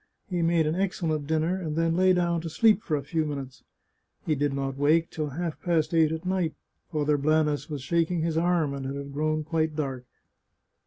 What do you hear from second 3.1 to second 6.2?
minutes. He did not wake till half past eight